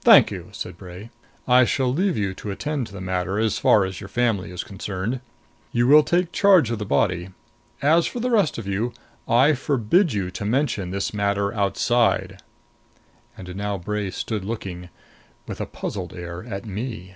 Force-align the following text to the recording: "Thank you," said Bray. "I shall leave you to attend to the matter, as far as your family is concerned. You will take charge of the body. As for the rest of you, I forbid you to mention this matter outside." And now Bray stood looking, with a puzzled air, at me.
"Thank 0.00 0.30
you," 0.30 0.48
said 0.52 0.78
Bray. 0.78 1.10
"I 1.46 1.66
shall 1.66 1.92
leave 1.92 2.16
you 2.16 2.32
to 2.32 2.50
attend 2.50 2.86
to 2.86 2.92
the 2.94 3.00
matter, 3.02 3.38
as 3.38 3.58
far 3.58 3.84
as 3.84 4.00
your 4.00 4.08
family 4.08 4.50
is 4.50 4.64
concerned. 4.64 5.20
You 5.70 5.86
will 5.86 6.02
take 6.02 6.32
charge 6.32 6.70
of 6.70 6.78
the 6.78 6.86
body. 6.86 7.28
As 7.82 8.06
for 8.06 8.18
the 8.18 8.30
rest 8.30 8.56
of 8.56 8.66
you, 8.66 8.94
I 9.28 9.52
forbid 9.52 10.14
you 10.14 10.30
to 10.30 10.46
mention 10.46 10.92
this 10.92 11.12
matter 11.12 11.52
outside." 11.52 12.40
And 13.36 13.54
now 13.54 13.76
Bray 13.76 14.10
stood 14.10 14.46
looking, 14.46 14.88
with 15.46 15.60
a 15.60 15.66
puzzled 15.66 16.14
air, 16.14 16.42
at 16.44 16.64
me. 16.64 17.14